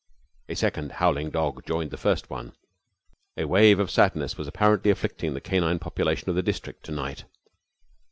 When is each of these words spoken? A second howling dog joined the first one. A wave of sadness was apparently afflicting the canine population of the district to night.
A 0.49 0.55
second 0.55 0.93
howling 0.93 1.29
dog 1.29 1.63
joined 1.63 1.91
the 1.91 1.95
first 1.95 2.27
one. 2.31 2.53
A 3.37 3.45
wave 3.45 3.79
of 3.79 3.91
sadness 3.91 4.35
was 4.35 4.47
apparently 4.47 4.89
afflicting 4.89 5.35
the 5.35 5.41
canine 5.41 5.77
population 5.77 6.27
of 6.27 6.35
the 6.35 6.41
district 6.41 6.83
to 6.85 6.91
night. 6.91 7.25